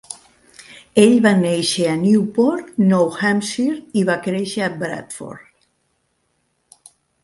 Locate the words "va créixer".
4.11-4.67